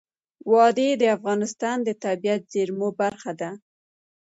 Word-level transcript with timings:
وادي 0.51 0.89
د 1.01 1.03
افغانستان 1.17 1.77
د 1.83 1.89
طبیعي 2.03 2.39
زیرمو 2.51 2.89
برخه 3.01 3.31
ده. 3.39 3.51